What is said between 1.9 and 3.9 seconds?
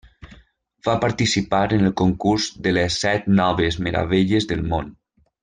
concurs de les Set noves